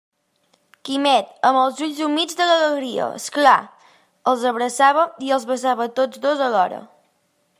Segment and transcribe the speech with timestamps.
[0.87, 3.59] Quimet, amb els ulls humits, de l'alegria, és clar!,
[4.33, 6.85] els abraçava i els besava a tots dos alhora.